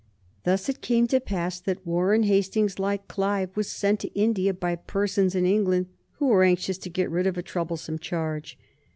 [0.45, 4.75] Thus it came to pass that Warren Hastings, like Clive, was sent to India by
[4.75, 8.57] persons in England who were anxious to get rid of a troublesome charge.